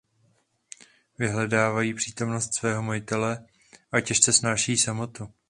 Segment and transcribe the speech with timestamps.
[1.19, 3.45] Vyhledávají přítomnost svého majitele
[3.91, 5.33] a těžce snášejí samotu.